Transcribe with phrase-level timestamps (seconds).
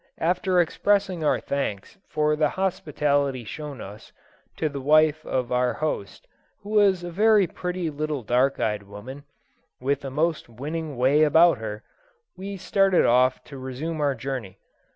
[0.17, 4.11] After expressing our thanks, for the hospitality shown us,
[4.57, 6.25] to the wife of our host,
[6.63, 9.25] who was a very pretty little dark eyed woman,
[9.79, 11.83] with a most winning way about her,
[12.35, 14.57] we started off to resume our journey.